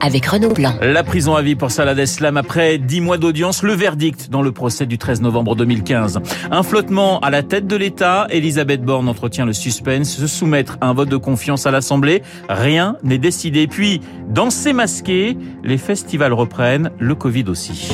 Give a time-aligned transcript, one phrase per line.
[0.00, 0.74] avec Renaud Blanc.
[0.80, 4.52] La prison à vie pour Salah Deslam après 10 mois d'audience, le verdict dans le
[4.52, 6.20] procès du 13 novembre 2015.
[6.50, 10.88] Un flottement à la tête de l'État, Elisabeth Borne entretient le suspense, se soumettre à
[10.88, 13.66] un vote de confiance à l'Assemblée, rien n'est décidé.
[13.66, 17.92] Puis, danser masqué, les festivals reprennent, le Covid aussi.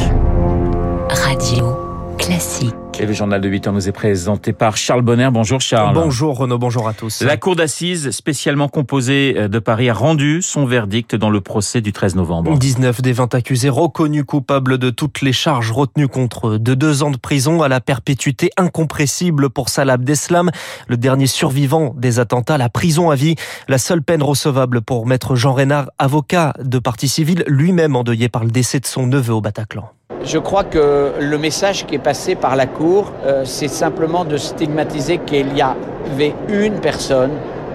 [1.09, 1.90] Radio
[2.21, 2.75] Classique.
[2.99, 5.31] Et le journal de 8 heures nous est présenté par Charles Bonner.
[5.33, 5.95] Bonjour Charles.
[5.95, 7.23] Bonjour Renaud, bonjour à tous.
[7.23, 11.93] La Cour d'assises spécialement composée de Paris a rendu son verdict dans le procès du
[11.93, 12.59] 13 novembre.
[12.59, 16.59] 19 des 20 accusés reconnus coupables de toutes les charges retenues contre eux.
[16.59, 20.51] De deux ans de prison à la perpétuité incompressible pour Salah Abdeslam,
[20.89, 25.37] le dernier survivant des attentats, la prison à vie, la seule peine recevable pour maître
[25.37, 29.41] Jean Reynard, avocat de partie civile, lui-même endeuillé par le décès de son neveu au
[29.41, 29.91] Bataclan.
[30.23, 34.37] Je crois que le message qui est passé par la Cour, euh, c'est simplement de
[34.37, 37.31] stigmatiser qu'il y avait une personne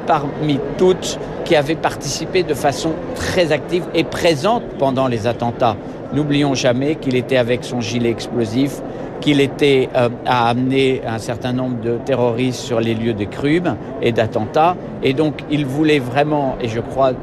[0.05, 5.75] parmi toutes qui avait participé de façon très active et présente pendant les attentats.
[6.13, 8.79] N'oublions jamais qu'il était avec son gilet explosif,
[9.21, 13.75] qu'il était euh, à amener un certain nombre de terroristes sur les lieux de crimes
[14.03, 14.75] et d'attentats.
[15.01, 17.13] Et donc il voulait vraiment, et je crois,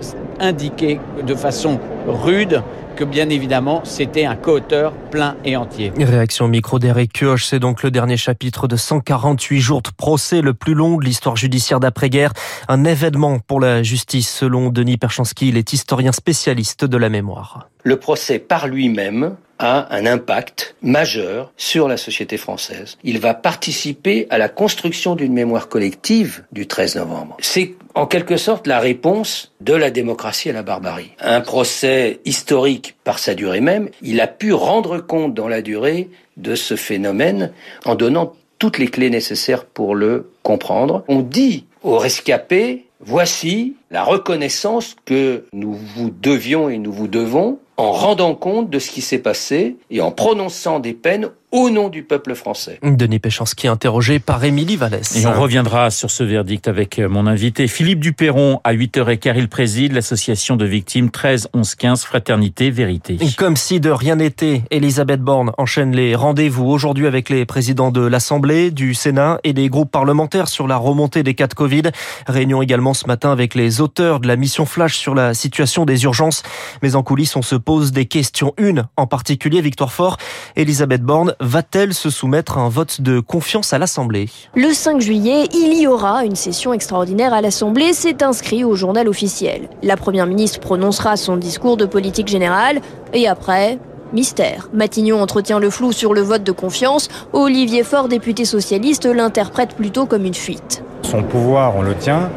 [0.41, 1.79] indiquer de façon
[2.09, 2.61] rude
[3.03, 5.93] que bien évidemment c'était un co-auteur plein et entier.
[5.99, 10.55] Réaction micro d'Eric Kioch, c'est donc le dernier chapitre de 148 jours de procès, le
[10.55, 12.33] plus long de l'histoire judiciaire d'après-guerre.
[12.69, 17.69] Un événement pour la justice selon Denis Perchansky, il est historien spécialiste de la mémoire.
[17.83, 22.99] Le procès par lui-même a un impact majeur sur la société française.
[23.05, 27.37] Il va participer à la construction d'une mémoire collective du 13 novembre.
[27.41, 31.13] C'est en quelque sorte la réponse de la démocratie à la barbarie.
[31.21, 36.11] Un procès historique par sa durée même, il a pu rendre compte dans la durée
[36.37, 37.53] de ce phénomène
[37.85, 41.05] en donnant toutes les clés nécessaires pour le comprendre.
[41.09, 47.59] On dit aux rescapés, voici la reconnaissance que nous vous devions et nous vous devons
[47.83, 51.91] en rendant compte de ce qui s'est passé et en prononçant des peines au nom
[51.91, 52.79] du peuple français.
[52.83, 55.17] Denis Péchanski interrogé par Émilie Vallès.
[55.17, 58.61] Et on reviendra sur ce verdict avec mon invité Philippe Duperron.
[58.65, 63.19] À 8h15, il préside l'association de victimes 13 11 15 Fraternité Vérité.
[63.37, 68.01] Comme si de rien n'était, Elisabeth Borne enchaîne les rendez-vous aujourd'hui avec les présidents de
[68.01, 71.83] l'Assemblée, du Sénat et des groupes parlementaires sur la remontée des cas de Covid.
[72.27, 76.05] Réunion également ce matin avec les auteurs de la mission Flash sur la situation des
[76.05, 76.43] urgences.
[76.83, 78.55] Mais en coulisses, on se pose des questions.
[78.57, 80.17] Une en particulier, Victoire Fort,
[80.57, 84.29] Elisabeth Borne va-t-elle se soumettre à un vote de confiance à l'Assemblée?
[84.55, 87.93] Le 5 juillet, il y aura une session extraordinaire à l'Assemblée.
[87.93, 89.69] C'est inscrit au journal officiel.
[89.83, 92.81] La Première ministre prononcera son discours de politique générale
[93.13, 93.79] et après,
[94.13, 94.69] Mystère.
[94.73, 97.09] Matignon entretient le flou sur le vote de confiance.
[97.33, 100.85] Olivier Faure, député socialiste, l'interprète plutôt comme une fuite.
[101.03, 102.31] Son pouvoir, on le tient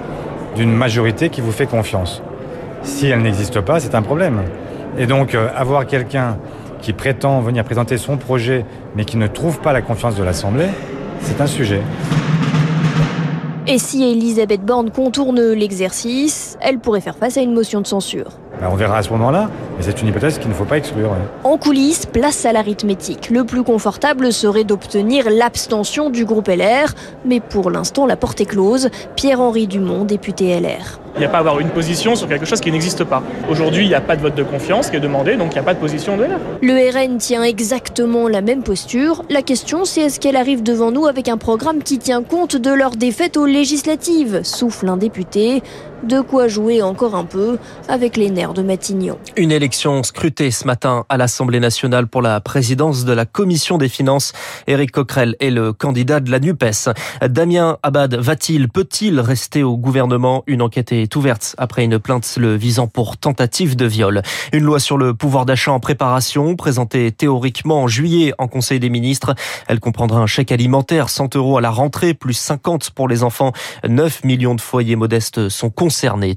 [0.55, 2.23] d'une majorité qui vous fait confiance.
[2.81, 4.41] Si elle n'existe pas, c'est un problème.
[4.97, 6.37] Et donc, euh, avoir quelqu'un
[6.85, 8.63] qui prétend venir présenter son projet,
[8.95, 10.67] mais qui ne trouve pas la confiance de l'Assemblée,
[11.21, 11.81] c'est un sujet.
[13.65, 18.33] Et si Elisabeth Borne contourne l'exercice, elle pourrait faire face à une motion de censure.
[18.61, 21.11] Ben, on verra à ce moment-là, mais c'est une hypothèse qu'il ne faut pas exclure.
[21.43, 23.29] En coulisses, place à l'arithmétique.
[23.29, 26.93] Le plus confortable serait d'obtenir l'abstention du groupe LR,
[27.25, 28.89] mais pour l'instant la porte est close.
[29.15, 30.99] Pierre-Henri Dumont, député LR.
[31.15, 33.23] Il n'y a pas à avoir une position sur quelque chose qui n'existe pas.
[33.49, 35.59] Aujourd'hui, il n'y a pas de vote de confiance qui est demandé, donc il n'y
[35.59, 36.39] a pas de position de LR.
[36.61, 39.23] Le RN tient exactement la même posture.
[39.29, 42.69] La question, c'est est-ce qu'elle arrive devant nous avec un programme qui tient compte de
[42.69, 45.63] leur défaite aux législatives Souffle un député.
[46.05, 47.57] De quoi jouer encore un peu
[47.87, 49.17] avec les nerfs de Matignon.
[49.37, 53.89] Une élection scrutée ce matin à l'Assemblée nationale pour la présidence de la Commission des
[53.89, 54.33] finances.
[54.67, 56.89] Éric Coquerel est le candidat de la NUPES.
[57.27, 60.43] Damien Abad va-t-il, peut-il rester au gouvernement?
[60.45, 64.21] Une enquête est ouverte après une plainte le visant pour tentative de viol.
[64.53, 68.89] Une loi sur le pouvoir d'achat en préparation, présentée théoriquement en juillet en Conseil des
[68.89, 69.33] ministres.
[69.67, 73.53] Elle comprendra un chèque alimentaire, 100 euros à la rentrée, plus 50 pour les enfants.
[73.87, 75.71] 9 millions de foyers modestes sont.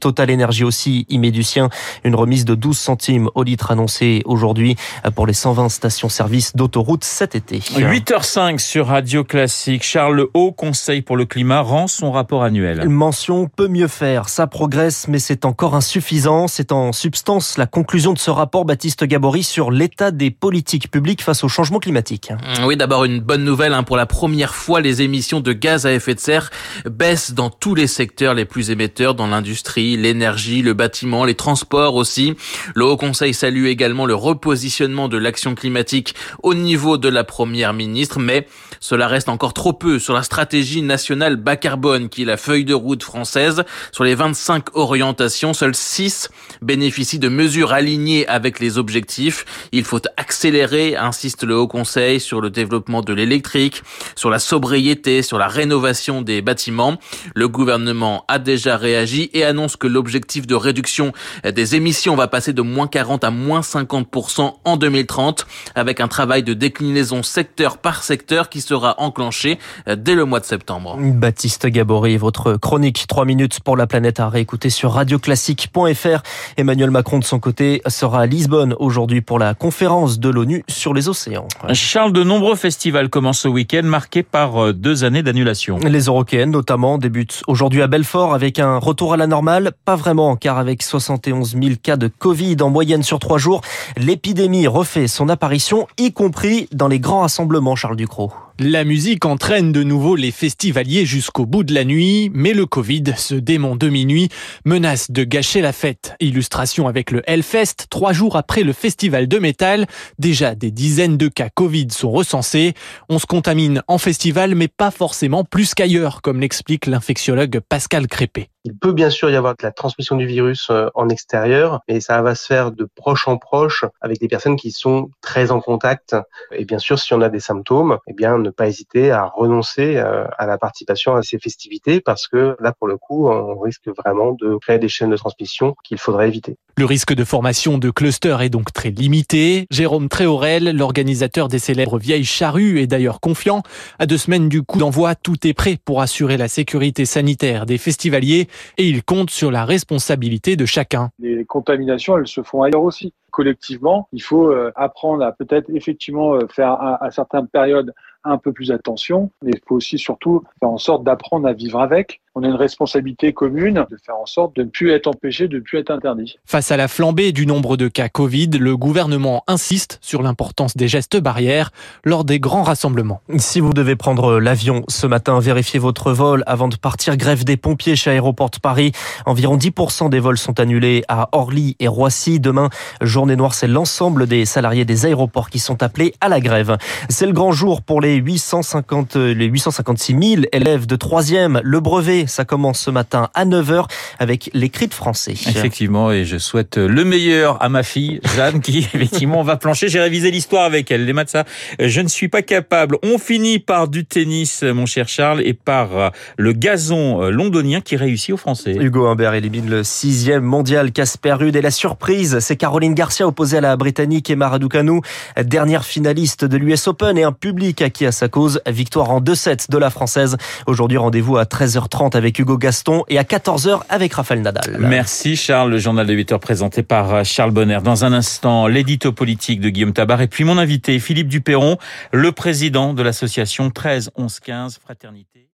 [0.01, 1.69] Total Énergie aussi y met du sien.
[2.05, 4.77] Une remise de 12 centimes au litre annoncée aujourd'hui
[5.15, 7.59] pour les 120 stations-service d'autoroute cet été.
[7.59, 9.83] 8h05 sur Radio Classique.
[9.83, 12.89] Charles Haut, Conseil pour le climat, rend son rapport annuel.
[12.89, 14.29] Mention peut mieux faire.
[14.29, 16.49] Ça progresse, mais c'est encore insuffisant.
[16.49, 21.23] C'est en substance la conclusion de ce rapport Baptiste Gabory sur l'état des politiques publiques
[21.23, 22.33] face au changement climatique.
[22.65, 23.75] Oui, d'abord une bonne nouvelle.
[23.75, 23.83] Hein.
[23.83, 26.51] Pour la première fois, les émissions de gaz à effet de serre
[26.89, 31.35] baissent dans tous les secteurs les plus émetteurs, dans l'industrie l'industrie, l'énergie, le bâtiment, les
[31.35, 32.35] transports aussi.
[32.75, 37.73] Le Haut Conseil salue également le repositionnement de l'action climatique au niveau de la première
[37.73, 38.47] ministre, mais
[38.79, 42.67] cela reste encore trop peu sur la stratégie nationale bas carbone qui est la feuille
[42.67, 43.65] de route française.
[43.91, 46.29] Sur les 25 orientations, seules 6
[46.61, 49.47] bénéficient de mesures alignées avec les objectifs.
[49.73, 53.83] Il faut accélérer, insiste le Haut Conseil, sur le développement de l'électrique,
[54.15, 56.99] sur la sobriété, sur la rénovation des bâtiments.
[57.35, 61.13] Le gouvernement a déjà réagi et annonce que l'objectif de réduction
[61.45, 66.43] des émissions va passer de moins 40 à moins 50% en 2030 avec un travail
[66.43, 70.97] de déclinaison secteur par secteur qui sera enclenché dès le mois de septembre.
[70.99, 76.23] Baptiste Gabory, votre chronique 3 minutes pour la planète à réécouter sur radioclassique.fr.
[76.57, 80.95] Emmanuel Macron de son côté sera à Lisbonne aujourd'hui pour la conférence de l'ONU sur
[80.95, 81.49] les océans.
[81.73, 85.79] Charles, de nombreux festivals commencent ce week-end marqués par euh, deux années d'annulation.
[85.79, 89.73] Les Eurokéennes notamment débutent aujourd'hui à Belfort avec un retour à la normale.
[89.85, 93.63] Pas vraiment car avec 71 000 cas de Covid en moyenne sur trois jours,
[93.97, 98.33] l'épidémie refait son apparition y compris dans les grands rassemblements Charles Ducrot.
[98.61, 103.05] La musique entraîne de nouveau les festivaliers jusqu'au bout de la nuit, mais le Covid,
[103.17, 104.31] ce démon de minuit,
[104.65, 106.17] menace de gâcher la fête.
[106.19, 109.87] Illustration avec le Hellfest, trois jours après le festival de métal,
[110.19, 112.75] déjà des dizaines de cas Covid sont recensés.
[113.09, 118.49] On se contamine en festival, mais pas forcément plus qu'ailleurs, comme l'explique l'infectiologue Pascal Crépé.
[118.69, 122.01] Il peut bien sûr y avoir de la transmission du virus euh, en extérieur, mais
[122.01, 125.61] ça va se faire de proche en proche avec des personnes qui sont très en
[125.61, 126.15] contact.
[126.53, 129.97] Et bien sûr, si on a des symptômes, eh bien, ne pas hésiter à renoncer
[129.97, 133.89] euh, à la participation à ces festivités parce que là, pour le coup, on risque
[133.89, 136.59] vraiment de créer des chaînes de transmission qu'il faudrait éviter.
[136.79, 139.67] Le risque de formation de clusters est donc très limité.
[139.69, 143.65] Jérôme Tréorel, l'organisateur des célèbres Vieilles Charrues, est d'ailleurs confiant.
[143.99, 147.79] À deux semaines du coup d'envoi, tout est prêt pour assurer la sécurité sanitaire des
[147.79, 151.11] festivaliers et il compte sur la responsabilité de chacun.
[151.19, 153.13] Les contaminations, elles se font ailleurs aussi.
[153.31, 157.93] Collectivement, il faut euh, apprendre à peut-être effectivement euh, faire à, à certaines périodes
[158.25, 161.81] un peu plus attention, mais il faut aussi surtout faire en sorte d'apprendre à vivre
[161.81, 162.21] avec.
[162.41, 165.57] On a une responsabilité commune de faire en sorte de ne plus être empêché, de
[165.57, 166.39] ne plus être interdit.
[166.47, 170.87] Face à la flambée du nombre de cas Covid, le gouvernement insiste sur l'importance des
[170.87, 171.73] gestes barrières
[172.05, 173.21] lors des grands rassemblements.
[173.39, 177.17] Si vous devez prendre l'avion ce matin, vérifiez votre vol avant de partir.
[177.17, 178.93] Grève des pompiers chez Aéroport de Paris.
[179.27, 182.39] Environ 10% des vols sont annulés à Orly et Roissy.
[182.39, 182.69] Demain,
[183.01, 186.77] journée noire, c'est l'ensemble des salariés des aéroports qui sont appelés à la grève.
[187.09, 191.61] C'est le grand jour pour les 850, les 856 000 élèves de troisième.
[191.65, 193.87] Le brevet, ça commence ce matin à 9h
[194.19, 195.33] avec les cris de français.
[195.33, 199.89] Effectivement, et je souhaite le meilleur à ma fille, Jeanne, qui effectivement va plancher.
[199.89, 201.05] J'ai révisé l'histoire avec elle.
[201.05, 201.45] Les maths, ça,
[201.81, 202.97] je ne suis pas capable.
[203.03, 208.35] On finit par du tennis, mon cher Charles, et par le gazon londonien qui réussit
[208.35, 208.77] aux Français.
[208.79, 211.57] Hugo Humbert élimine le sixième mondial Casper Ruud.
[211.57, 215.01] Et la surprise, c'est Caroline Garcia opposée à la Britannique Emma Raducanu,
[215.43, 218.61] dernière finaliste de l'US Open et un public acquis à sa cause.
[218.67, 220.37] Victoire en 2-7 de la Française.
[220.67, 224.77] Aujourd'hui, rendez-vous à 13h30 avec Hugo Gaston et à 14h avec Raphaël Nadal.
[224.79, 227.79] Merci Charles, le journal de 8h présenté par Charles Bonner.
[227.83, 231.79] Dans un instant, l'édito politique de Guillaume Tabar et puis mon invité Philippe Duperron,
[232.13, 235.38] le président de l'association 13 11 15 Fraternité.